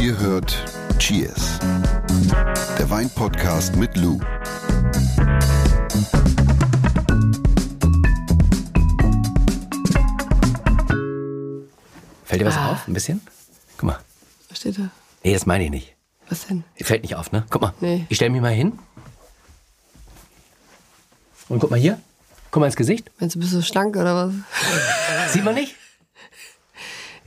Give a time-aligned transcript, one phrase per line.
[0.00, 0.56] Ihr hört
[0.98, 1.58] Cheers,
[2.78, 4.18] der Weinpodcast mit Lou.
[12.24, 12.72] Fällt dir was Ah.
[12.72, 12.86] auf?
[12.88, 13.20] Ein bisschen?
[13.76, 13.98] Guck mal.
[14.48, 14.90] Was steht da?
[15.24, 15.94] Nee, das meine ich nicht.
[16.28, 16.64] Was denn?
[16.80, 17.44] Fällt nicht auf, ne?
[17.50, 17.74] Guck mal.
[17.80, 18.06] Nee.
[18.08, 18.78] Ich stelle mich mal hin.
[21.48, 22.00] Und guck mal hier.
[22.52, 23.10] Guck mal ins Gesicht.
[23.18, 25.32] Meinst du, bist du schlank oder was?
[25.32, 25.74] Sieht man nicht?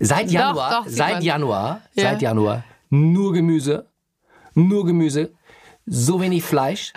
[0.05, 1.21] Seit Januar, doch, sieht seit man.
[1.23, 2.03] Januar, Ja.
[2.11, 3.87] seit Januar nur Gemüse,
[4.53, 5.31] nur Gemüse,
[5.85, 6.93] so wenig Fleisch,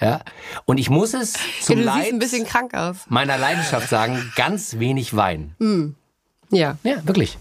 [0.00, 0.20] ja.
[0.64, 2.96] Und ich muss es zum Ja, Leid ein bisschen krank aus.
[3.08, 5.54] meiner Leidenschaft sagen, ganz wenig Wein.
[6.52, 6.76] Ja.
[6.82, 7.38] Ja, wirklich.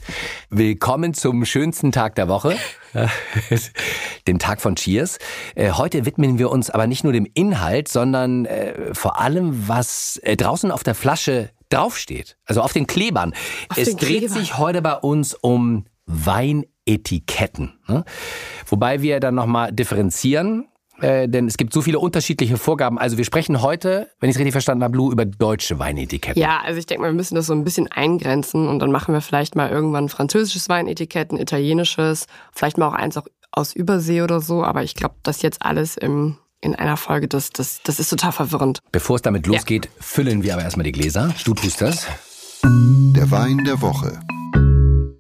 [0.50, 2.56] Willkommen zum schönsten Tag der Woche,
[4.28, 5.18] den Tag von Cheers.
[5.56, 10.18] Äh, Heute widmen wir uns aber nicht nur dem Inhalt, sondern äh, vor allem, was
[10.24, 13.34] äh, draußen auf der Flasche draufsteht, also auf den Klebern.
[13.76, 14.40] es den dreht Klebern.
[14.40, 18.04] sich heute bei uns um Weinetiketten, ne?
[18.66, 20.68] wobei wir dann nochmal differenzieren.
[21.02, 23.00] Äh, denn es gibt so viele unterschiedliche Vorgaben.
[23.00, 26.42] Also wir sprechen heute, wenn ich es richtig verstanden habe, Lou, über deutsche Weinetiketten.
[26.42, 29.14] Ja, also ich denke mal, wir müssen das so ein bisschen eingrenzen und dann machen
[29.14, 34.22] wir vielleicht mal irgendwann französisches Weinetikett, ein italienisches, vielleicht mal auch eins auch aus Übersee
[34.22, 34.64] oder so.
[34.64, 38.32] Aber ich glaube, das jetzt alles im, in einer Folge, das, das, das ist total
[38.32, 38.80] verwirrend.
[38.92, 41.34] Bevor es damit losgeht, füllen wir aber erstmal die Gläser.
[41.46, 42.06] Du tust das.
[42.64, 44.20] Der Wein der Woche.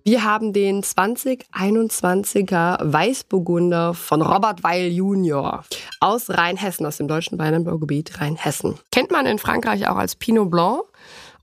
[0.03, 5.65] Wir haben den 2021er Weißburgunder von Robert Weil Junior
[5.99, 8.79] aus Rheinhessen, aus dem deutschen Weinanbaugebiet Rheinhessen.
[8.91, 10.81] Kennt man in Frankreich auch als Pinot Blanc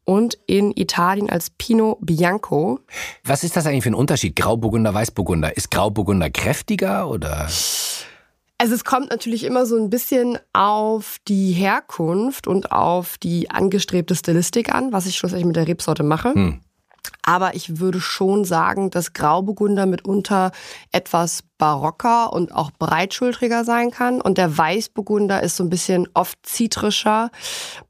[0.05, 2.81] und in Italien als Pinot Bianco.
[3.25, 4.34] Was ist das eigentlich für ein Unterschied?
[4.36, 5.56] Grauburgunder, Weißburgunder.
[5.56, 7.48] Ist Grauburgunder kräftiger oder?
[8.59, 14.15] Also es kommt natürlich immer so ein bisschen auf die Herkunft und auf die angestrebte
[14.15, 16.33] Stilistik an, was ich schlussendlich mit der Rebsorte mache.
[16.33, 16.61] Hm.
[17.23, 20.53] Aber ich würde schon sagen, dass Grauburgunder mitunter
[20.91, 24.21] etwas barocker und auch breitschultriger sein kann.
[24.21, 27.31] Und der Weißburgunder ist so ein bisschen oft zitrischer.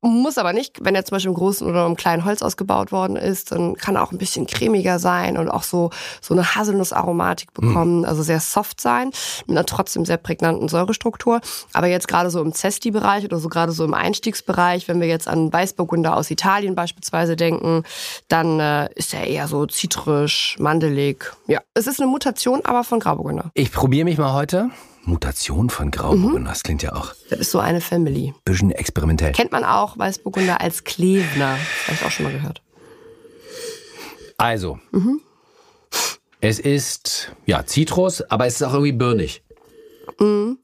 [0.00, 3.16] Muss aber nicht, wenn er zum Beispiel im großen oder im kleinen Holz ausgebaut worden
[3.16, 5.90] ist, dann kann er auch ein bisschen cremiger sein und auch so,
[6.20, 8.04] so eine Haselnussaromatik bekommen.
[8.04, 9.10] Also sehr soft sein,
[9.46, 11.40] mit einer trotzdem sehr prägnanten Säurestruktur.
[11.72, 15.28] Aber jetzt gerade so im Zesti-Bereich oder so gerade so im Einstiegsbereich, wenn wir jetzt
[15.28, 17.82] an Weißburgunder aus Italien beispielsweise denken,
[18.28, 21.32] dann äh, ist er eher so zitrisch, mandelig.
[21.46, 23.50] Ja, es ist eine Mutation, aber von Grauburgunder.
[23.58, 24.70] Ich probiere mich mal heute.
[25.04, 26.44] Mutation von Grauburgunder, Mhm.
[26.44, 28.34] das klingt ja auch Das ist so eine Family.
[28.44, 29.32] bisschen experimentell.
[29.32, 31.56] Kennt man auch Weißburgunder als Klevner.
[31.84, 32.60] Vielleicht auch schon mal gehört.
[34.36, 35.20] Also, Mhm.
[36.40, 39.42] es ist, ja, Zitrus, aber es ist auch irgendwie birnig.
[40.18, 40.58] Mhm.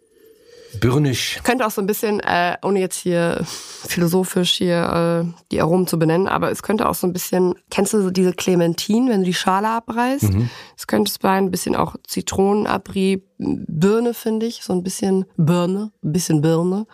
[0.81, 1.41] Birnisch.
[1.45, 5.99] Könnte auch so ein bisschen, äh, ohne jetzt hier philosophisch hier äh, die Aromen zu
[5.99, 9.27] benennen, aber es könnte auch so ein bisschen, kennst du so diese Clementine, wenn du
[9.27, 10.31] die Schale abreißt?
[10.77, 15.93] Es könnte es bei ein bisschen auch Zitronenabrieb, Birne finde ich, so ein bisschen Birne,
[16.03, 16.87] ein bisschen Birne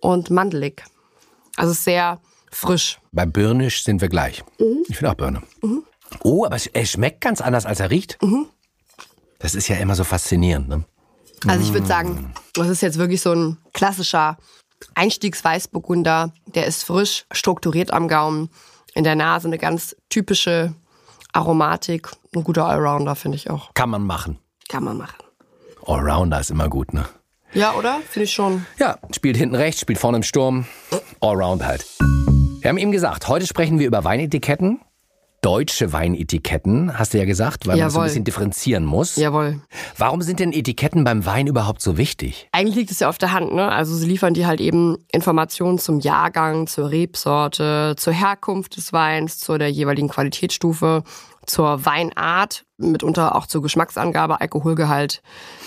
[0.00, 0.84] und mandelig.
[1.56, 2.20] Also sehr
[2.50, 3.00] frisch.
[3.12, 4.44] Bei birnisch sind wir gleich.
[4.58, 4.84] Mhm.
[4.88, 5.42] Ich finde auch Birne.
[6.22, 8.22] Oh, aber es, er schmeckt ganz anders, als er riecht.
[8.22, 8.46] Mhm.
[9.38, 10.84] Das ist ja immer so faszinierend, ne?
[11.46, 14.36] Also ich würde sagen, das ist jetzt wirklich so ein klassischer
[14.94, 16.32] Einstiegsweißburgunder.
[16.54, 18.50] Der ist frisch, strukturiert am Gaumen,
[18.94, 20.74] in der Nase eine ganz typische
[21.32, 22.10] Aromatik.
[22.34, 23.72] Ein guter Allrounder, finde ich auch.
[23.74, 24.38] Kann man machen.
[24.68, 25.16] Kann man machen.
[25.86, 27.06] Allrounder ist immer gut, ne?
[27.52, 28.00] Ja, oder?
[28.08, 28.66] Finde ich schon.
[28.78, 30.66] Ja, spielt hinten rechts, spielt vorne im Sturm.
[31.20, 31.86] Allround halt.
[32.60, 34.80] Wir haben eben gesagt, heute sprechen wir über Weinetiketten.
[35.46, 38.08] Deutsche Weinetiketten, hast du ja gesagt, weil man das so ein Jawohl.
[38.08, 39.14] bisschen differenzieren muss.
[39.14, 39.60] Jawohl.
[39.96, 42.48] Warum sind denn Etiketten beim Wein überhaupt so wichtig?
[42.50, 43.70] Eigentlich liegt es ja auf der Hand, ne?
[43.70, 49.38] Also sie liefern dir halt eben Informationen zum Jahrgang, zur Rebsorte, zur Herkunft des Weins,
[49.38, 51.04] zu der jeweiligen Qualitätsstufe,
[51.46, 55.22] zur Weinart, mitunter auch zur Geschmacksangabe, Alkoholgehalt,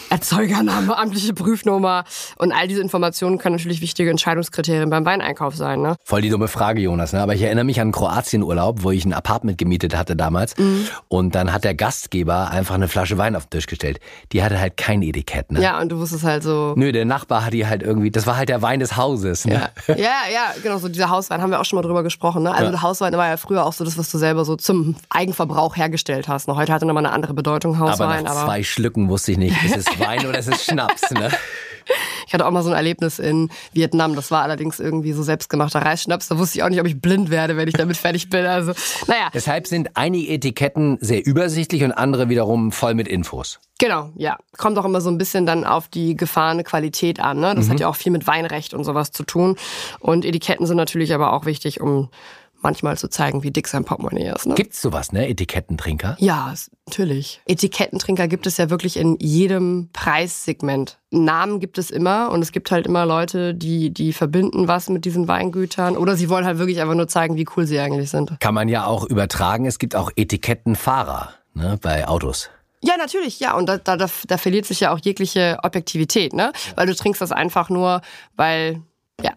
[0.10, 2.04] Erzeugername, amtliche Prüfnummer.
[2.38, 5.96] Und all diese Informationen können natürlich wichtige Entscheidungskriterien beim Weineinkauf sein, ne?
[6.04, 7.14] Voll die dumme Frage, Jonas.
[7.14, 7.22] Ne?
[7.22, 10.58] Aber ich erinnere mich an einen Kroatienurlaub, wo ich ein Apartment gemietet hatte damals.
[10.58, 10.88] Mhm.
[11.08, 14.00] Und dann hat der Gastgeber einfach eine Flasche Wein auf den Tisch gestellt.
[14.32, 15.52] Die hatte halt kein Etikett.
[15.52, 15.62] Ne?
[15.62, 16.74] Ja, und du wusstest halt so.
[16.76, 19.46] Nö, der Nachbar hat die halt irgendwie, das war halt der Wein des Hauses.
[19.46, 19.70] Ne?
[19.88, 20.04] Ja, ja,
[20.34, 22.44] ja, genau, so dieser Hauswein haben wir auch schon mal drüber gesprochen.
[22.44, 22.52] Ne?
[22.52, 22.72] Also Ja.
[22.72, 26.28] der Hauswein war ja früher auch so das, was du selber so zum Eigenverbrauch hergestellt
[26.28, 26.48] hast.
[26.48, 26.56] Ne?
[26.56, 28.24] Heute hat er nochmal eine andere Bedeutung, Aber Hauswein.
[28.24, 31.12] nach Aber, zwei Schlücken wusste ich nicht, ist es Wein oder ist es Schnaps.
[31.12, 31.30] Ne?
[32.28, 34.16] ich hatte auch mal so ein Erlebnis in Vietnam.
[34.16, 36.28] Das war allerdings irgendwie so selbstgemachter Reisschnaps.
[36.28, 38.46] Da wusste ich auch nicht, ob ich blind werde, wenn ich damit fertig bin.
[38.46, 38.74] Also,
[39.08, 43.60] naja, Deshalb sind einige Etiketten sehr übersichtlich und andere wiederum voll mit Infos.
[43.80, 44.38] genau, ja.
[44.58, 47.40] Kommt auch immer so ein bisschen dann auf die gefahrene Qualität an.
[47.40, 47.56] Ne?
[47.56, 49.56] Das hat ja auch viel mit Weinrecht und sowas zu tun.
[50.00, 52.10] Und Etiketten sind natürlich aber auch wichtig, um
[52.62, 54.46] manchmal zu zeigen, wie dick sein Portemonnaie ist.
[54.46, 54.56] Ne?
[54.56, 55.28] Gibt's sowas, ne?
[55.28, 56.16] Etikettentrinker?
[56.20, 56.54] Ja,
[56.86, 57.42] natürlich.
[57.46, 61.00] Etikettentrinker gibt es ja wirklich in jedem Preissegment.
[61.12, 65.06] Namen gibt es immer und es gibt halt immer Leute, die, die verbinden was mit
[65.06, 68.40] diesen Weingütern oder sie wollen halt wirklich einfach nur zeigen, wie cool sie eigentlich sind.
[68.40, 69.66] Kann man ja auch übertragen.
[69.66, 72.50] Es gibt auch Etikettenfahrer ne, bei Autos.
[72.82, 73.56] Ja, natürlich, ja.
[73.56, 76.54] Und da, da, da verliert sich ja auch jegliche Objektivität, ne?
[76.76, 78.02] Weil du trinkst das einfach nur,
[78.36, 78.82] weil,
[79.22, 79.32] ja.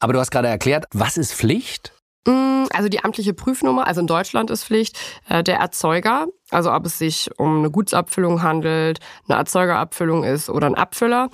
[0.00, 1.92] Aber du hast gerade erklärt, was ist Pflicht?
[2.26, 4.98] Mm, also die amtliche Prüfnummer, also in Deutschland ist Pflicht,
[5.28, 10.66] äh, der Erzeuger, also ob es sich um eine Gutsabfüllung handelt, eine Erzeugerabfüllung ist oder
[10.66, 11.28] ein Abfüller.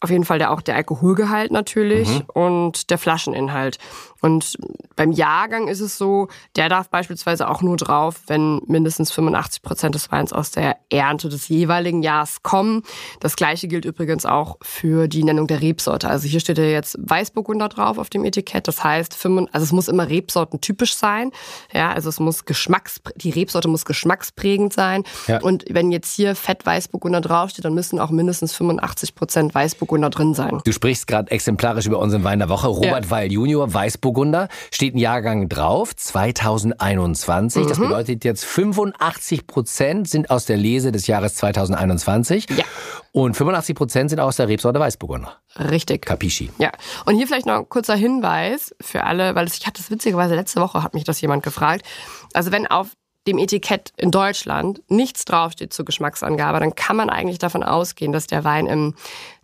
[0.00, 2.24] Auf jeden Fall der auch der Alkoholgehalt natürlich mhm.
[2.34, 3.78] und der Flascheninhalt.
[4.24, 4.56] Und
[4.96, 9.94] beim Jahrgang ist es so, der darf beispielsweise auch nur drauf, wenn mindestens 85 Prozent
[9.94, 12.84] des Weins aus der Ernte des jeweiligen Jahres kommen.
[13.20, 16.08] Das gleiche gilt übrigens auch für die Nennung der Rebsorte.
[16.08, 18.66] Also hier steht ja jetzt Weißburgunder drauf auf dem Etikett.
[18.66, 21.30] Das heißt, also es muss immer rebsortentypisch sein.
[21.70, 25.04] Ja, also es muss Geschmacks, die Rebsorte muss geschmacksprägend sein.
[25.26, 25.40] Ja.
[25.40, 30.34] Und wenn jetzt hier Fett Weißburgunder draufsteht, dann müssen auch mindestens 85 Prozent Weißburgunder drin
[30.34, 30.60] sein.
[30.64, 32.68] Du sprichst gerade exemplarisch über unseren Wein der Woche.
[32.68, 33.10] Robert ja.
[33.10, 37.64] Weil Junior, Weißburgunder Weißburgunder steht ein Jahrgang drauf, 2021.
[37.64, 37.68] Mhm.
[37.68, 42.48] Das bedeutet jetzt 85 Prozent sind aus der Lese des Jahres 2021.
[42.50, 42.64] Ja.
[43.12, 45.36] Und 85 Prozent sind aus der Rebsorte Weißburgunder.
[45.58, 46.04] Richtig.
[46.04, 46.50] Capisci.
[46.58, 46.72] Ja.
[47.06, 50.60] Und hier vielleicht noch ein kurzer Hinweis für alle, weil ich hatte das witzigerweise letzte
[50.60, 51.86] Woche hat mich das jemand gefragt.
[52.32, 52.88] Also wenn auf
[53.26, 58.26] dem Etikett in Deutschland nichts draufsteht zur Geschmacksangabe, dann kann man eigentlich davon ausgehen, dass
[58.26, 58.94] der Wein im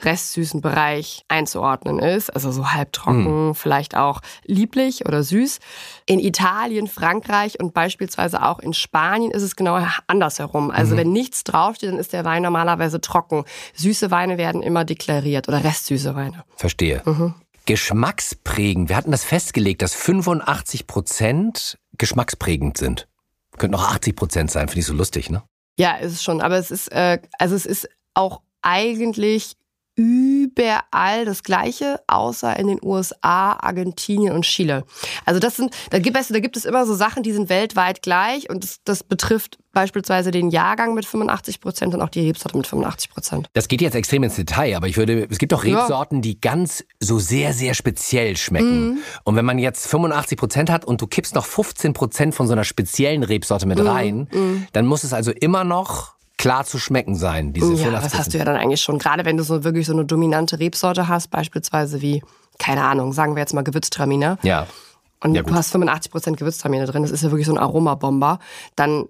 [0.03, 2.31] restsüßen Bereich einzuordnen ist.
[2.31, 3.55] Also so halbtrocken, mhm.
[3.55, 5.61] vielleicht auch lieblich oder süß.
[6.06, 10.71] In Italien, Frankreich und beispielsweise auch in Spanien ist es genau andersherum.
[10.71, 10.99] Also mhm.
[10.99, 13.44] wenn nichts draufsteht, dann ist der Wein normalerweise trocken.
[13.75, 16.44] Süße Weine werden immer deklariert oder restsüße Weine.
[16.56, 17.03] Verstehe.
[17.05, 17.35] Mhm.
[17.67, 18.88] Geschmacksprägend.
[18.88, 23.06] Wir hatten das festgelegt, dass 85 Prozent geschmacksprägend sind.
[23.60, 25.42] Könnten auch 80 Prozent sein, finde ich so lustig, ne?
[25.78, 26.40] Ja, ist es schon.
[26.40, 29.58] Aber es ist, äh, also es ist auch eigentlich
[30.00, 34.85] überall das Gleiche, außer in den USA, Argentinien und Chile.
[35.26, 38.00] Also das sind, da gibt es, da gibt es immer so Sachen, die sind weltweit
[38.00, 42.56] gleich und das, das betrifft beispielsweise den Jahrgang mit 85 Prozent und auch die Rebsorte
[42.56, 43.49] mit 85 Prozent.
[43.52, 46.23] Das geht jetzt extrem ins Detail, aber ich würde, es gibt doch Rebsorten, ja.
[46.23, 48.88] die ganz so sehr, sehr speziell schmecken.
[48.88, 48.99] Mhm.
[49.25, 52.55] Und wenn man jetzt 85 Prozent hat und du kippst noch 15 Prozent von so
[52.55, 53.87] einer speziellen Rebsorte mit mhm.
[53.87, 54.67] rein, mhm.
[54.73, 57.52] dann muss es also immer noch klar zu schmecken sein.
[57.52, 58.98] Diese ja, das hast du ja dann eigentlich schon.
[58.98, 62.22] Gerade wenn du so wirklich so eine dominante Rebsorte hast, beispielsweise wie,
[62.58, 64.38] keine Ahnung, sagen wir jetzt mal Gewürztraminer.
[64.42, 64.66] Ja.
[65.22, 68.38] Und ja, du hast 85 Prozent Gewürztraminer drin, das ist ja wirklich so ein Aromabomber.
[68.75, 69.04] Dann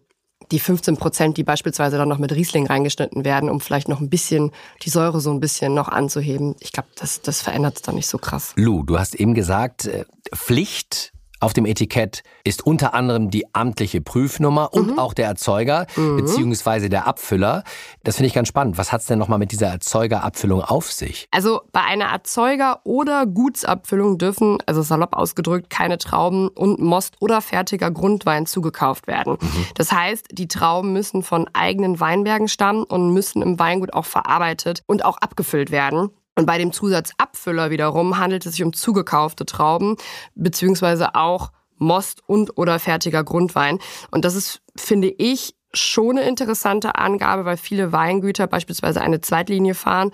[0.50, 4.10] die 15 Prozent, die beispielsweise dann noch mit Riesling reingeschnitten werden, um vielleicht noch ein
[4.10, 4.50] bisschen
[4.82, 6.56] die Säure so ein bisschen noch anzuheben.
[6.58, 8.54] Ich glaube, das, das verändert es dann nicht so krass.
[8.56, 10.04] Lou, du hast eben gesagt, äh,
[10.34, 14.98] Pflicht auf dem Etikett ist unter anderem die amtliche Prüfnummer und mhm.
[14.98, 16.18] auch der Erzeuger mhm.
[16.18, 17.64] beziehungsweise der Abfüller.
[18.04, 18.78] Das finde ich ganz spannend.
[18.78, 21.28] Was hat es denn nochmal mit dieser Erzeugerabfüllung auf sich?
[21.30, 27.40] Also bei einer Erzeuger- oder Gutsabfüllung dürfen, also salopp ausgedrückt, keine Trauben und Most oder
[27.40, 29.38] fertiger Grundwein zugekauft werden.
[29.40, 29.66] Mhm.
[29.74, 34.82] Das heißt, die Trauben müssen von eigenen Weinbergen stammen und müssen im Weingut auch verarbeitet
[34.86, 36.10] und auch abgefüllt werden.
[36.40, 39.96] Und bei dem Zusatz Abfüller wiederum handelt es sich um zugekaufte Trauben,
[40.34, 43.78] beziehungsweise auch Most und oder fertiger Grundwein.
[44.10, 49.74] Und das ist, finde ich, schon eine interessante Angabe, weil viele Weingüter beispielsweise eine Zweitlinie
[49.74, 50.12] fahren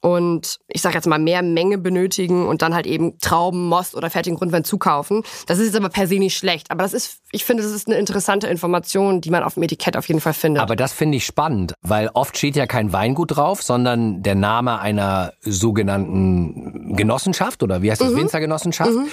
[0.00, 4.10] und ich sage jetzt mal mehr Menge benötigen und dann halt eben Trauben, Most oder
[4.10, 5.22] fertigen Grundwein zukaufen.
[5.46, 6.70] Das ist jetzt aber per se nicht schlecht.
[6.70, 9.96] Aber das ist, ich finde, das ist eine interessante Information, die man auf dem Etikett
[9.96, 10.62] auf jeden Fall findet.
[10.62, 14.78] Aber das finde ich spannend, weil oft steht ja kein Weingut drauf, sondern der Name
[14.78, 18.18] einer sogenannten Genossenschaft oder wie heißt das, mhm.
[18.18, 18.92] Winzergenossenschaft.
[18.92, 19.08] Mhm.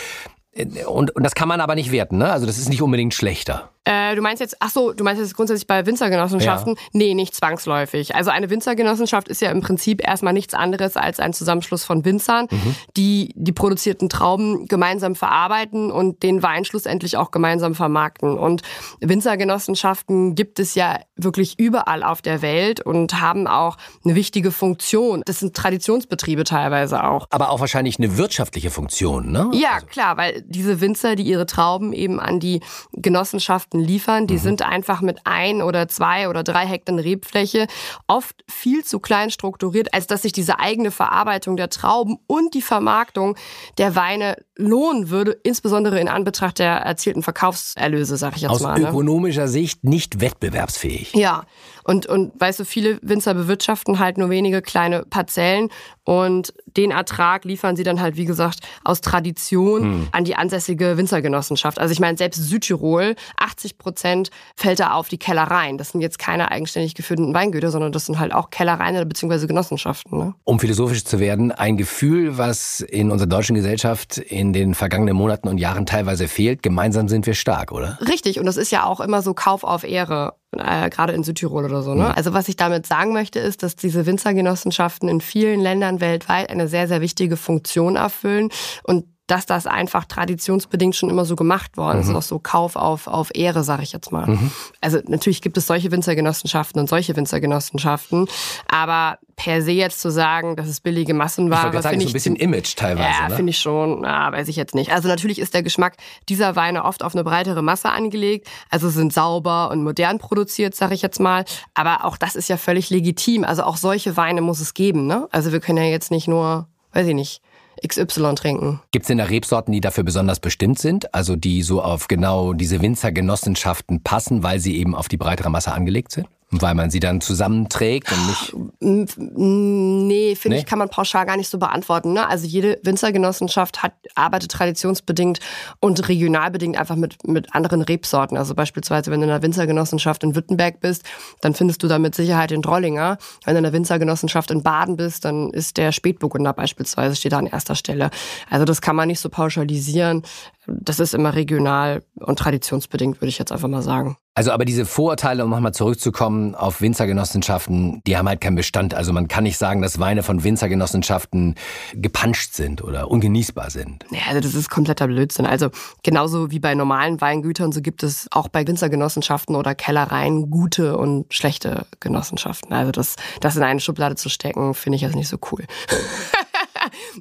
[0.88, 2.32] Und, und das kann man aber nicht werten, ne?
[2.32, 3.72] Also das ist nicht unbedingt schlechter.
[3.84, 6.74] Äh, du meinst jetzt, ach so, du meinst jetzt grundsätzlich bei Winzergenossenschaften?
[6.76, 6.82] Ja.
[6.94, 8.16] Nee, nicht zwangsläufig.
[8.16, 12.48] Also eine Winzergenossenschaft ist ja im Prinzip erstmal nichts anderes als ein Zusammenschluss von Winzern,
[12.50, 12.76] mhm.
[12.98, 18.40] die die produzierten Trauben gemeinsam verarbeiten und den Wein schlussendlich auch gemeinsam vermarkten.
[18.40, 18.64] Und
[19.02, 25.22] Winzergenossenschaften gibt es ja wirklich überall auf der Welt und haben auch eine wichtige Funktion.
[25.26, 27.28] Das sind Traditionsbetriebe teilweise auch.
[27.30, 29.52] Aber auch wahrscheinlich eine wirtschaftliche Funktion, ne?
[29.54, 29.86] Ja, also.
[29.86, 32.62] klar, weil diese Winzer, die ihre Trauben eben an die
[32.94, 34.28] Genossenschaften liefern.
[34.28, 34.40] Die mhm.
[34.40, 37.68] sind einfach mit ein oder zwei oder drei Hektar Rebfläche
[38.08, 42.62] oft viel zu klein strukturiert, als dass sich diese eigene Verarbeitung der Trauben und die
[42.62, 43.36] Vermarktung
[43.78, 48.74] der Weine lohnen würde, insbesondere in Anbetracht der erzielten Verkaufserlöse, sag ich jetzt Aus mal.
[48.74, 48.90] Aus ne?
[48.90, 51.14] ökonomischer Sicht nicht wettbewerbsfähig.
[51.14, 51.46] Ja,
[51.84, 55.70] Und, und weißt du, viele Winzer bewirtschaften halt nur wenige kleine Parzellen
[56.04, 60.08] und den Ertrag liefern sie dann halt, wie gesagt, aus Tradition hm.
[60.12, 61.80] an die ansässige Winzergenossenschaft.
[61.80, 65.77] Also ich meine, selbst Südtirol, 80 Prozent fällt da auf die Kellereien.
[65.77, 69.48] Das sind jetzt keine eigenständig geführten Weingüter, sondern das sind halt auch Kellereien bzw.
[69.48, 70.18] Genossenschaften.
[70.18, 70.34] Ne?
[70.44, 75.48] Um philosophisch zu werden, ein Gefühl, was in unserer deutschen Gesellschaft in den vergangenen Monaten
[75.48, 76.63] und Jahren teilweise fehlt.
[76.63, 77.98] Gemeinsam sind wir stark, oder?
[78.08, 78.39] Richtig.
[78.39, 81.82] Und das ist ja auch immer so Kauf auf Ehre äh, gerade in Südtirol oder
[81.82, 81.94] so.
[81.94, 82.06] Ne?
[82.06, 82.12] Mhm.
[82.15, 86.68] Also was ich damit sagen möchte, ist, dass diese Winzergenossenschaften in vielen Ländern weltweit eine
[86.68, 88.50] sehr, sehr wichtige Funktion erfüllen
[88.84, 92.10] und dass das einfach traditionsbedingt schon immer so gemacht worden ist.
[92.10, 92.15] Mhm.
[92.15, 94.27] Auch so Kauf auf, auf Ehre, sage ich jetzt mal.
[94.27, 94.51] Mhm.
[94.82, 98.27] Also natürlich gibt es solche Winzergenossenschaften und solche Winzergenossenschaften,
[98.67, 101.82] aber per se jetzt zu sagen, dass es billige Massenware, ich...
[101.82, 103.36] Sagen, so ein bisschen Image teilweise, Ja, ne?
[103.36, 104.91] finde ich schon, na, weiß ich jetzt nicht.
[104.91, 105.98] Also natürlich ist der Geschmack
[106.29, 110.94] dieser Weine oft auf eine breitere Masse angelegt, also sind sauber und modern produziert, sage
[110.94, 113.44] ich jetzt mal, aber auch das ist ja völlig legitim.
[113.44, 115.27] Also auch solche Weine muss es geben, ne?
[115.32, 117.41] Also wir können ja jetzt nicht nur, weiß ich nicht,
[117.88, 118.82] XY trinken.
[118.92, 121.13] Gibt es denn da Rebsorten, die dafür besonders bestimmt sind?
[121.13, 125.72] Also die so auf genau diese Winzergenossenschaften passen, weil sie eben auf die breitere Masse
[125.72, 126.27] angelegt sind?
[126.62, 129.10] Weil man sie dann zusammenträgt und nicht.
[129.28, 130.62] Nee, finde nee?
[130.62, 132.14] ich, kann man pauschal gar nicht so beantworten.
[132.14, 132.28] Ne?
[132.28, 135.40] Also jede Winzergenossenschaft hat, arbeitet traditionsbedingt
[135.80, 138.38] und regionalbedingt einfach mit, mit anderen Rebsorten.
[138.38, 141.04] Also beispielsweise, wenn du in einer Winzergenossenschaft in Württemberg bist,
[141.42, 143.18] dann findest du da mit Sicherheit den Drollinger.
[143.44, 147.40] Wenn du in einer Winzergenossenschaft in Baden bist, dann ist der Spätburgunder beispielsweise, steht da
[147.40, 148.10] an erster Stelle.
[148.50, 150.24] Also das kann man nicht so pauschalisieren.
[150.67, 154.17] Das ist immer regional und traditionsbedingt, würde ich jetzt einfach mal sagen.
[154.38, 158.93] Also aber diese Vorurteile, um nochmal zurückzukommen auf Winzergenossenschaften, die haben halt keinen Bestand.
[158.93, 161.55] Also man kann nicht sagen, dass Weine von Winzergenossenschaften
[161.93, 164.05] gepanscht sind oder ungenießbar sind.
[164.12, 165.45] Ja, also das ist kompletter Blödsinn.
[165.45, 165.69] Also
[166.03, 171.34] genauso wie bei normalen Weingütern, so gibt es auch bei Winzergenossenschaften oder Kellereien gute und
[171.34, 172.74] schlechte Genossenschaften.
[172.74, 175.63] Also das, das in eine Schublade zu stecken, finde ich jetzt nicht so cool.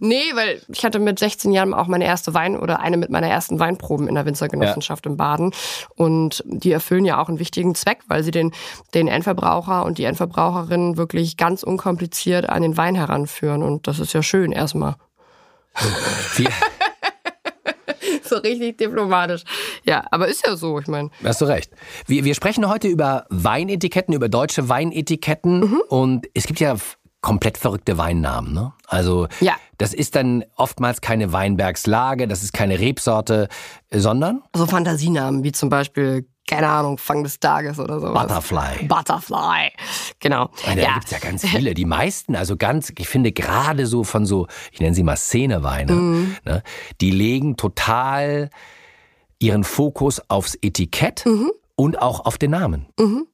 [0.00, 3.28] nee, weil ich hatte mit 16 Jahren auch meine erste Wein oder eine mit meiner
[3.28, 5.10] ersten Weinproben in der Winzergenossenschaft ja.
[5.10, 5.52] in Baden.
[5.96, 8.52] Und die erfüllen ja auch einen wichtigen Zweck, weil sie den,
[8.94, 13.62] den Endverbraucher und die Endverbraucherin wirklich ganz unkompliziert an den Wein heranführen.
[13.62, 14.96] Und das ist ja schön erstmal.
[18.24, 19.44] so richtig diplomatisch.
[19.84, 21.10] Ja, aber ist ja so, ich meine.
[21.22, 21.70] Hast du recht.
[22.06, 25.60] Wir, wir sprechen heute über Weinetiketten, über deutsche Weinetiketten.
[25.60, 25.82] Mhm.
[25.88, 26.76] Und es gibt ja
[27.24, 28.52] komplett verrückte Weinnamen.
[28.52, 28.74] Ne?
[28.86, 29.54] Also ja.
[29.78, 33.48] das ist dann oftmals keine Weinbergslage, das ist keine Rebsorte,
[33.90, 34.42] sondern?
[34.54, 38.12] So Fantasienamen wie zum Beispiel keine Ahnung, Fang des Tages oder so.
[38.12, 38.84] Butterfly.
[38.86, 39.70] Butterfly,
[40.20, 40.50] genau.
[40.66, 40.92] Da ja.
[40.92, 41.72] gibt's ja ganz viele.
[41.72, 45.92] Die meisten, also ganz, ich finde gerade so von so, ich nenne sie mal Szeneweine,
[45.92, 46.36] mhm.
[46.44, 46.62] ne,
[47.00, 48.50] die legen total
[49.38, 51.50] ihren Fokus aufs Etikett mhm.
[51.76, 52.88] und auch auf den Namen.
[53.00, 53.26] Mhm.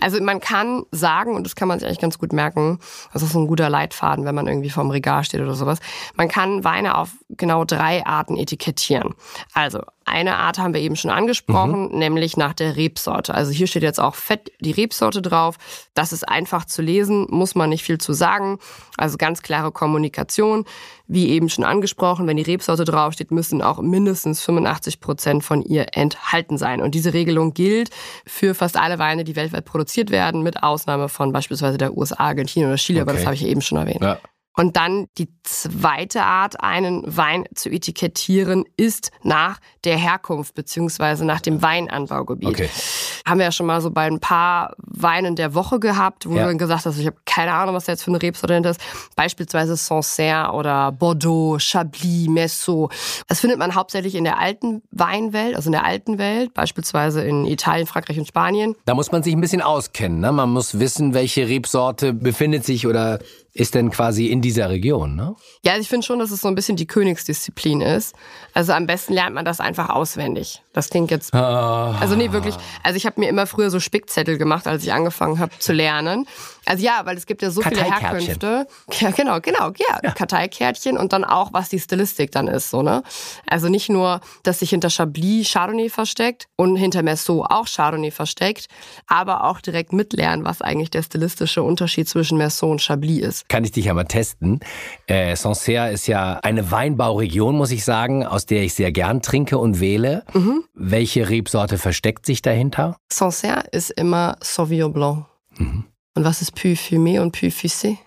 [0.00, 2.78] Also man kann sagen, und das kann man sich eigentlich ganz gut merken,
[3.12, 5.78] das ist ein guter Leitfaden, wenn man irgendwie vorm Regal steht oder sowas,
[6.14, 9.14] man kann Weine auf genau drei Arten etikettieren.
[9.52, 11.98] Also eine Art haben wir eben schon angesprochen, mhm.
[11.98, 13.34] nämlich nach der Rebsorte.
[13.34, 15.56] Also hier steht jetzt auch fett die Rebsorte drauf.
[15.94, 18.58] Das ist einfach zu lesen, muss man nicht viel zu sagen.
[18.96, 20.64] Also ganz klare Kommunikation.
[21.06, 25.88] Wie eben schon angesprochen, wenn die Rebsorte draufsteht, müssen auch mindestens 85 Prozent von ihr
[25.92, 26.80] enthalten sein.
[26.80, 27.90] Und diese Regelung gilt
[28.26, 32.70] für fast alle Weine, die weltweit produziert werden, mit Ausnahme von beispielsweise der USA, Argentinien
[32.70, 33.10] oder Chile, okay.
[33.10, 34.02] aber das habe ich eben schon erwähnt.
[34.02, 34.18] Ja.
[34.56, 41.40] Und dann die zweite Art, einen Wein zu etikettieren, ist nach der Herkunft beziehungsweise nach
[41.40, 42.48] dem Weinanbaugebiet.
[42.48, 42.70] Okay.
[43.26, 46.42] Haben wir ja schon mal so bei ein paar Weinen der Woche gehabt, wo ja.
[46.42, 48.80] du dann gesagt hast, ich habe keine Ahnung, was da jetzt für eine Rebsorte ist.
[49.16, 52.90] Beispielsweise Sancerre oder Bordeaux, Chablis, Messo.
[53.26, 57.44] Das findet man hauptsächlich in der alten Weinwelt, also in der alten Welt, beispielsweise in
[57.44, 58.76] Italien, Frankreich und Spanien.
[58.84, 60.20] Da muss man sich ein bisschen auskennen.
[60.20, 60.30] Ne?
[60.30, 63.18] Man muss wissen, welche Rebsorte befindet sich oder
[63.56, 65.36] ist denn quasi in dieser Region, ne?
[65.64, 68.16] Ja, also ich finde schon, dass es so ein bisschen die Königsdisziplin ist.
[68.52, 70.60] Also am besten lernt man das einfach auswendig.
[70.72, 71.32] Das klingt jetzt.
[71.32, 71.96] Ah.
[72.00, 72.56] Also nee, wirklich.
[72.82, 76.26] Also ich habe mir immer früher so Spickzettel gemacht, als ich angefangen habe zu lernen.
[76.66, 78.66] Also ja, weil es gibt ja so viele Herkünfte.
[79.00, 80.10] Ja, genau, genau, ja, ja.
[80.10, 83.04] Karteikärtchen und dann auch, was die Stilistik dann ist, so, ne?
[83.46, 88.66] Also nicht nur, dass sich hinter Chablis Chardonnay versteckt und hinter Merceau auch Chardonnay versteckt,
[89.06, 93.43] aber auch direkt mitlernen, was eigentlich der stilistische Unterschied zwischen Merceau und Chablis ist.
[93.48, 94.60] Kann ich dich ja mal testen.
[95.06, 99.58] Äh, Sancerre ist ja eine Weinbauregion, muss ich sagen, aus der ich sehr gern trinke
[99.58, 100.24] und wähle.
[100.32, 100.64] Mhm.
[100.74, 102.96] Welche Rebsorte versteckt sich dahinter?
[103.12, 105.26] Sancerre ist immer Sauvignon Blanc.
[105.58, 105.84] Mhm.
[106.14, 107.98] Und was ist Puy Fumé und Puy Fussé?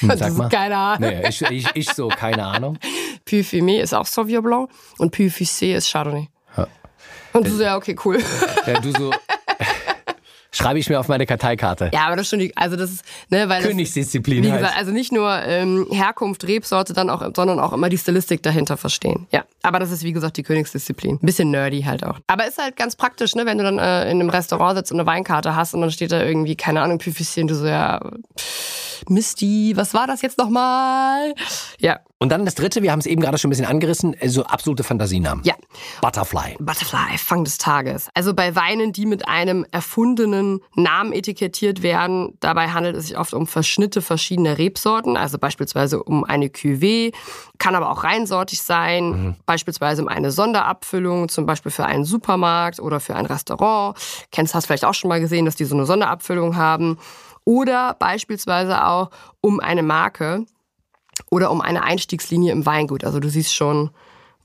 [0.00, 0.48] Hm, sag mal.
[0.48, 1.08] Keine Ahnung.
[1.08, 2.78] Nee, ich, ich, ich, so, keine Ahnung.
[3.24, 6.28] Puy Fumé ist auch Sauvignon Blanc und Puy Fussé ist Chardonnay.
[6.56, 6.66] Ja.
[7.32, 8.18] Und du so, ja, okay, cool.
[8.66, 9.12] Ja, du so,
[10.56, 11.90] Schreibe ich mir auf meine Karteikarte.
[11.92, 14.62] Ja, aber das ist schon die, also das ist, ne, weil Königsdisziplin das, wie halt.
[14.62, 18.76] gesagt, also nicht nur ähm, Herkunft, Rebsorte, dann auch, sondern auch immer die Stilistik dahinter
[18.76, 19.26] verstehen.
[19.32, 21.16] Ja, aber das ist wie gesagt die Königsdisziplin.
[21.16, 22.18] Ein bisschen nerdy halt auch.
[22.26, 24.98] Aber ist halt ganz praktisch, ne, wenn du dann äh, in einem Restaurant sitzt und
[25.00, 28.00] eine Weinkarte hast und dann steht da irgendwie, keine Ahnung, Püffichen, du so, ja,
[29.08, 31.34] Misty, was war das jetzt nochmal?
[31.78, 34.28] Ja, Und dann das dritte, wir haben es eben gerade schon ein bisschen angerissen, äh,
[34.28, 35.44] so absolute Fantasienamen.
[35.44, 35.54] ja.
[36.00, 36.56] Butterfly.
[36.58, 38.08] Butterfly, Fang des Tages.
[38.14, 43.34] Also bei Weinen, die mit einem erfundenen Namen etikettiert werden, dabei handelt es sich oft
[43.34, 47.12] um Verschnitte verschiedener Rebsorten, also beispielsweise um eine Cuvée,
[47.58, 53.00] kann aber auch reinsortig sein, beispielsweise um eine Sonderabfüllung, zum Beispiel für einen Supermarkt oder
[53.00, 53.96] für ein Restaurant.
[54.30, 56.98] Kennst, hast vielleicht auch schon mal gesehen, dass die so eine Sonderabfüllung haben.
[57.44, 59.10] Oder beispielsweise auch
[59.40, 60.46] um eine Marke
[61.30, 63.04] oder um eine Einstiegslinie im Weingut.
[63.04, 63.90] Also du siehst schon,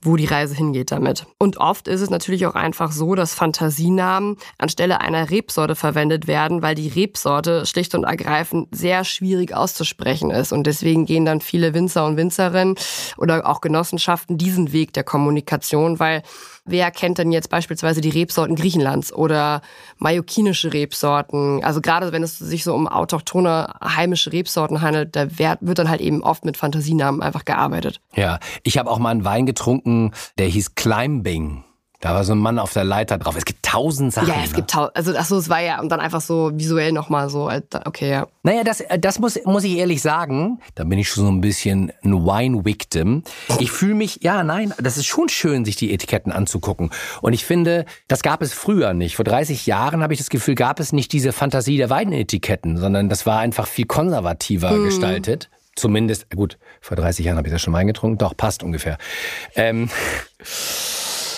[0.02, 1.26] wo die Reise hingeht damit.
[1.38, 6.60] Und oft ist es natürlich auch einfach so, dass Fantasienamen anstelle einer Rebsorte verwendet werden,
[6.60, 10.52] weil die Rebsorte schlicht und ergreifend sehr schwierig auszusprechen ist.
[10.52, 12.74] Und deswegen gehen dann viele Winzer und Winzerinnen
[13.16, 16.22] oder auch Genossenschaften diesen Weg der Kommunikation, weil
[16.64, 19.62] wer kennt denn jetzt beispielsweise die Rebsorten Griechenlands oder
[19.98, 21.62] mallorquinische Rebsorten?
[21.64, 25.88] Also gerade wenn es sich so um autochtone heimische Rebsorten handelt, da wird wird dann
[25.88, 28.00] halt eben oft mit Fantasienamen einfach gearbeitet.
[28.14, 31.64] Ja, ich habe auch mal einen Wein getrunken, der hieß Climbing.
[32.02, 33.36] Da war so ein Mann auf der Leiter drauf.
[33.36, 34.26] Es gibt tausend Sachen.
[34.26, 34.56] Ja, es ne?
[34.56, 37.48] gibt tausend, also ach so, es war ja und dann einfach so visuell nochmal so,
[37.48, 38.26] äh, okay, ja.
[38.42, 40.58] Naja, das, äh, das muss, muss ich ehrlich sagen.
[40.74, 43.22] Da bin ich schon so ein bisschen ein Wine-Victim.
[43.60, 46.90] Ich fühle mich, ja, nein, das ist schon schön, sich die Etiketten anzugucken.
[47.20, 49.14] Und ich finde, das gab es früher nicht.
[49.14, 53.10] Vor 30 Jahren habe ich das Gefühl, gab es nicht diese Fantasie der Weinetiketten, sondern
[53.10, 55.50] das war einfach viel konservativer gestaltet.
[55.76, 58.18] Zumindest, gut, vor 30 Jahren habe ich das schon Wein getrunken.
[58.18, 58.98] Doch, passt ungefähr.
[59.54, 59.88] Ähm,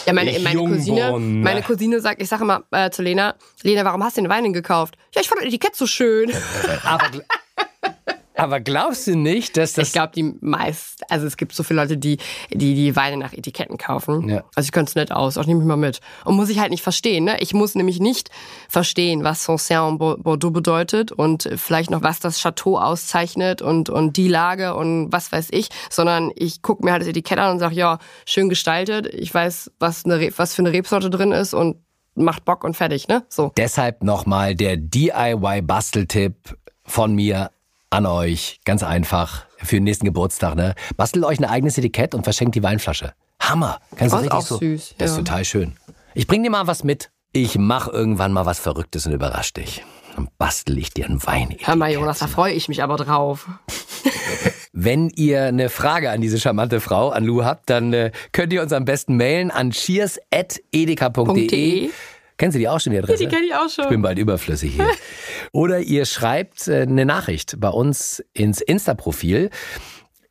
[0.07, 3.85] Ja, meine, Ich meine Cousine, meine Cousine sagt, ich sage immer äh, zu Lena, Lena,
[3.85, 4.97] warum hast du den Wein denn gekauft?
[5.15, 6.31] Ja, ich fand das Etikett so schön.
[6.85, 7.07] aber,
[8.37, 11.81] aber glaubst du nicht, dass das Ich glaube, die meist, also es gibt so viele
[11.81, 12.19] Leute, die
[12.53, 14.29] die, die Weine nach Etiketten kaufen.
[14.29, 14.45] Ja.
[14.55, 16.01] Also ich könnte es nicht aus, auch nehme ich mal mit.
[16.25, 17.25] Und muss ich halt nicht verstehen.
[17.25, 17.37] Ne?
[17.41, 18.31] Ich muss nämlich nicht
[18.69, 23.89] verstehen, was Sancerre und Bo- Bordeaux bedeutet und vielleicht noch, was das Chateau auszeichnet und,
[23.91, 27.53] und die Lage und was weiß ich, sondern ich gucke mir halt das Etikett an
[27.53, 29.07] und sage, ja, schön gestaltet.
[29.15, 31.77] Ich weiß, was, eine, was für eine Rebsorte drin ist und
[32.17, 33.09] macht Bock und fertig.
[33.09, 33.25] Ne?
[33.29, 33.53] So.
[33.57, 36.35] Deshalb nochmal der DIY-Basteltipp
[36.85, 37.51] von mir
[37.95, 38.61] an euch.
[38.65, 39.47] Ganz einfach.
[39.59, 40.75] Für den nächsten Geburtstag, ne?
[40.97, 43.15] Bastelt euch ein eigenes Etikett und verschenkt die Weinflasche.
[43.41, 43.79] Hammer.
[43.97, 44.59] Kannst du Das ist richtig auch so.
[44.59, 45.23] süß, Das ist ja.
[45.23, 45.77] total schön.
[46.15, 47.11] Ich bring dir mal was mit.
[47.33, 49.83] Ich mach irgendwann mal was Verrücktes und überrasch dich.
[50.15, 51.67] Dann bastel ich dir ein Weinetikett.
[51.67, 53.49] Hör mal, Jonas, da freue ich mich aber drauf.
[54.73, 58.63] Wenn ihr eine Frage an diese charmante Frau, an Lou habt, dann äh, könnt ihr
[58.63, 61.91] uns am besten mailen an cheers.edeka.de.
[62.37, 63.19] Kennst du die auch schon, die Adresse?
[63.25, 63.85] Die kenne ich auch schon.
[63.85, 64.89] Ich bin bald überflüssig hier.
[65.53, 69.51] Oder ihr schreibt äh, eine Nachricht bei uns ins Insta-Profil.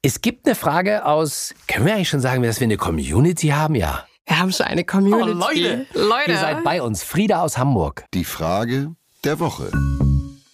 [0.02, 3.76] Es gibt eine Frage aus, können wir eigentlich schon sagen, dass wir eine Community haben?
[3.76, 4.06] Ja.
[4.26, 5.32] Wir haben schon eine Community.
[5.32, 5.86] Oh, Leute.
[5.94, 6.32] Leute.
[6.32, 7.04] Ihr seid bei uns.
[7.04, 8.06] Frieda aus Hamburg.
[8.14, 8.92] Die Frage
[9.24, 9.72] der Woche.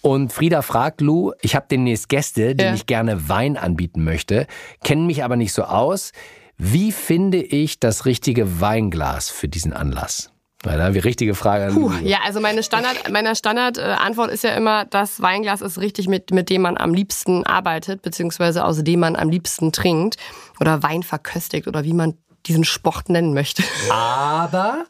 [0.01, 2.75] Und Frieda fragt Lou, ich habe demnächst Gäste, denen Ja.
[2.75, 4.47] ich gerne Wein anbieten möchte,
[4.83, 6.11] kennen mich aber nicht so aus.
[6.57, 10.31] Wie finde ich das richtige Weinglas für diesen Anlass?
[10.65, 14.31] Na, da haben wir richtige Frage Puh, ja, also meine Standard, meine Standardantwort äh, Antwort
[14.31, 18.65] ist ja immer, das Weinglas ist richtig, mit, mit dem man am liebsten arbeitet, beziehungsweise
[18.65, 20.17] aus dem man am liebsten trinkt
[20.59, 23.63] oder Wein verköstigt oder wie man diesen Sport nennen möchte.
[23.89, 24.85] Aber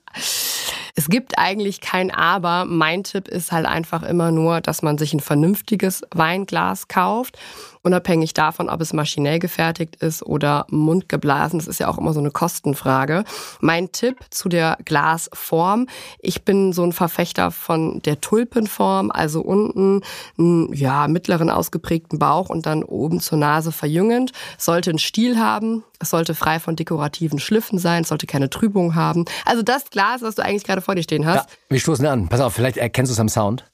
[0.99, 2.65] Es gibt eigentlich kein Aber.
[2.65, 7.38] Mein Tipp ist halt einfach immer nur, dass man sich ein vernünftiges Weinglas kauft.
[7.81, 11.59] Unabhängig davon, ob es maschinell gefertigt ist oder mundgeblasen.
[11.59, 13.23] Das ist ja auch immer so eine Kostenfrage.
[13.61, 15.87] Mein Tipp zu der Glasform.
[16.19, 19.11] Ich bin so ein Verfechter von der Tulpenform.
[19.11, 20.01] Also unten
[20.37, 24.33] einen, ja, mittleren ausgeprägten Bauch und dann oben zur Nase verjüngend.
[24.57, 25.83] Sollte einen Stiel haben.
[25.99, 28.03] Es sollte frei von dekorativen Schliffen sein.
[28.03, 29.23] Es sollte keine Trübung haben.
[29.45, 31.49] Also das Glas, was du eigentlich gerade vor dir stehen hast.
[31.49, 32.27] ja, wir stoßen an.
[32.27, 33.65] Pass auf, vielleicht erkennst du es am Sound.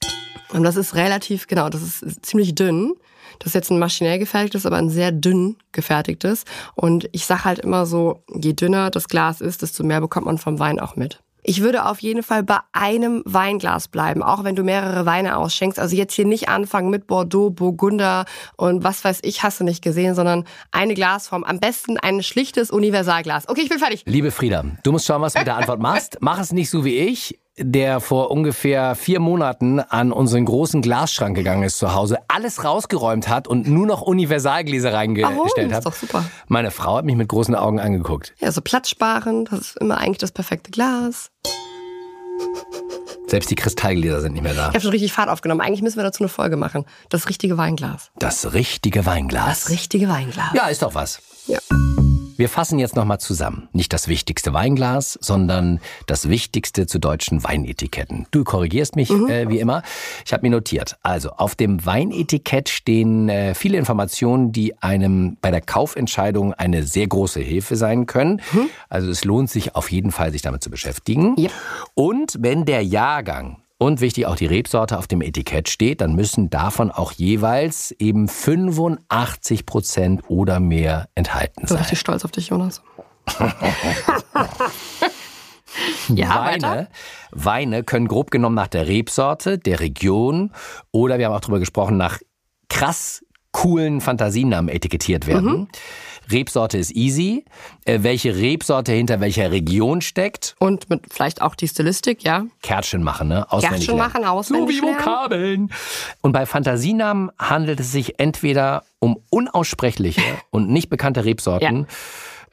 [0.52, 2.94] Und das ist relativ, genau, das ist ziemlich dünn.
[3.38, 6.44] Das ist jetzt ein maschinell gefertigtes, aber ein sehr dünn gefertigtes.
[6.74, 10.38] Und ich sag halt immer so, je dünner das Glas ist, desto mehr bekommt man
[10.38, 11.20] vom Wein auch mit.
[11.48, 15.78] Ich würde auf jeden Fall bei einem Weinglas bleiben, auch wenn du mehrere Weine ausschenkst.
[15.78, 18.24] Also jetzt hier nicht anfangen mit Bordeaux, Burgunder
[18.56, 21.44] und was weiß ich, hast du nicht gesehen, sondern eine Glasform.
[21.44, 23.48] Am besten ein schlichtes Universalglas.
[23.48, 24.02] Okay, ich bin fertig.
[24.06, 26.18] Liebe Frieda, du musst schauen, was du mit der Antwort machst.
[26.18, 31.36] Mach es nicht so wie ich, der vor ungefähr vier Monaten an unseren großen Glasschrank
[31.36, 35.72] gegangen ist zu Hause, alles rausgeräumt hat und nur noch Universalgläser reingestellt Warum?
[35.72, 35.78] hat.
[35.78, 36.24] Ist doch super.
[36.48, 38.34] Meine Frau hat mich mit großen Augen angeguckt.
[38.40, 41.30] Ja, so platzsparend, das ist immer eigentlich das perfekte Glas.
[43.28, 44.68] Selbst die Kristallgläser sind nicht mehr da.
[44.68, 45.60] Ich habe schon richtig Fahrt aufgenommen.
[45.60, 46.84] Eigentlich müssen wir dazu eine Folge machen.
[47.08, 48.10] Das richtige Weinglas.
[48.18, 49.62] Das richtige Weinglas.
[49.62, 50.52] Das richtige Weinglas.
[50.54, 51.20] Ja, ist doch was.
[51.46, 51.58] Ja.
[52.36, 53.68] Wir fassen jetzt nochmal zusammen.
[53.72, 58.26] Nicht das wichtigste Weinglas, sondern das Wichtigste zu deutschen Weinetiketten.
[58.30, 59.28] Du korrigierst mich Mhm.
[59.30, 59.82] äh, wie immer.
[60.24, 60.96] Ich habe mir notiert.
[61.02, 67.06] Also auf dem Weinetikett stehen äh, viele Informationen, die einem bei der Kaufentscheidung eine sehr
[67.06, 68.42] große Hilfe sein können.
[68.88, 71.36] Also es lohnt sich auf jeden Fall, sich damit zu beschäftigen.
[71.38, 71.52] Yep.
[71.94, 76.50] Und wenn der Jahrgang und wichtig auch die Rebsorte auf dem Etikett steht, dann müssen
[76.50, 81.78] davon auch jeweils eben 85 Prozent oder mehr enthalten Ich bin sein.
[81.78, 82.82] richtig stolz auf dich, Jonas.
[86.08, 86.88] ja, Weine, weiter.
[87.32, 90.52] Weine können grob genommen nach der Rebsorte, der Region
[90.92, 92.18] oder wir haben auch drüber gesprochen, nach
[92.68, 93.24] krass
[93.56, 95.50] coolen Fantasienamen etikettiert werden.
[95.50, 95.68] Mhm.
[96.30, 97.46] Rebsorte ist easy.
[97.86, 102.44] Äh, welche Rebsorte hinter welcher Region steckt, Und mit vielleicht auch die Stilistik, ja.
[102.60, 103.50] Kärtchen machen, ne?
[103.50, 104.12] Auswendig Kärtchen lernen.
[104.12, 104.88] machen, auswendig So wie.
[104.88, 105.70] Vokabeln.
[106.20, 111.86] Und bei Fantasienamen handelt es sich entweder um unaussprechliche und nicht bekannte Rebsorten,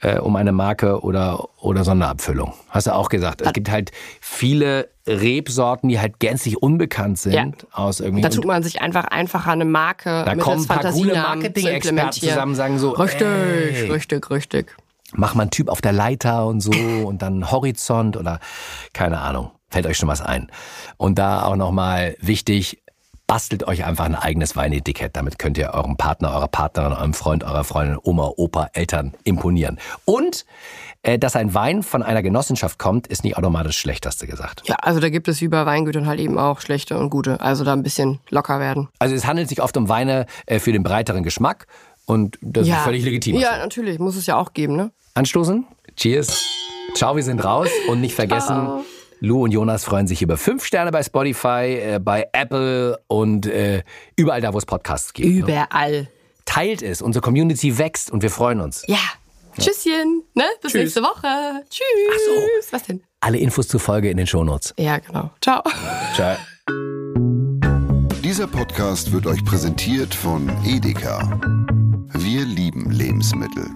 [0.00, 2.54] äh, um eine Marke oder, oder Sonderabfüllung.
[2.70, 3.42] Hast du auch gesagt.
[3.42, 7.46] Es gibt halt viele Rebsorten, die halt gänzlich unbekannt sind Ja.
[7.72, 8.22] aus irgendwie.
[8.22, 11.18] Da tut man sich einfach einfacher eine Marke Da mit kommen ein paar coole zu
[11.18, 13.90] Marketing-Experten zusammen, sagen so, Richtig, ey.
[13.90, 14.74] richtig, richtig.
[15.12, 16.70] mach mal einen Typ auf der Leiter und so
[17.06, 18.40] und dann Horizont oder
[18.92, 19.50] keine Ahnung.
[19.70, 20.50] Fällt euch schon was ein.
[20.96, 22.80] Und da auch nochmal wichtig,
[23.26, 25.16] bastelt euch einfach ein eigenes Weinetikett.
[25.16, 29.78] Damit könnt ihr eurem Partner, eurer Partnerin, eurem Freund, eurer Freundin, Oma, Opa, Eltern imponieren.
[30.04, 30.44] Und
[31.18, 34.62] dass ein Wein von einer Genossenschaft kommt, ist nicht automatisch schlecht, hast du gesagt.
[34.66, 37.40] Ja, also da gibt es wie bei Weingütern halt eben auch schlechte und gute.
[37.40, 38.88] Also da ein bisschen locker werden.
[38.98, 41.66] Also es handelt sich oft um Weine äh, für den breiteren Geschmack
[42.06, 43.36] und das ist völlig legitim.
[43.36, 43.98] Ja, natürlich.
[43.98, 44.90] Muss es ja auch geben, ne?
[45.14, 45.66] Anstoßen.
[45.96, 46.42] Cheers.
[46.94, 47.68] Ciao, wir sind raus.
[47.88, 48.84] Und nicht vergessen,
[49.20, 53.82] Lou und Jonas freuen sich über fünf Sterne bei Spotify, äh, bei Apple und äh,
[54.16, 55.28] überall da, wo es Podcasts gibt.
[55.28, 55.34] ne?
[55.38, 56.08] Überall.
[56.44, 57.00] Teilt es.
[57.00, 58.84] Unsere Community wächst und wir freuen uns.
[59.56, 59.64] Ja.
[59.64, 60.44] Tschüsschen, ne?
[60.62, 60.80] Bis Tschüss.
[60.80, 61.64] nächste Woche.
[61.70, 61.84] Tschüss.
[62.10, 62.72] Ach so.
[62.72, 63.02] Was denn?
[63.20, 64.74] Alle Infos zur Folge in den Shownotes.
[64.78, 65.30] Ja, genau.
[65.40, 65.62] Ciao.
[66.14, 66.36] Ciao.
[68.22, 71.40] Dieser Podcast wird euch präsentiert von Edeka.
[72.14, 73.70] Wir lieben Lebensmittel.